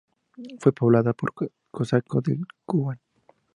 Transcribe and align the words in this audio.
Fue 0.59 0.73
poblada 0.73 1.13
por 1.13 1.31
cosacos 1.69 2.23
del 2.23 2.39
Kubán. 2.65 2.99